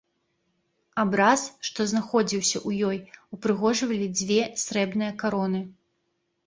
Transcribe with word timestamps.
Абраз, 1.03 1.43
што 1.69 1.87
знаходзіўся 1.93 2.57
ў 2.67 2.71
ёй, 2.91 2.97
упрыгожвалі 3.39 4.09
дзве 4.19 4.43
срэбныя 4.65 5.11
кароны. 5.25 5.61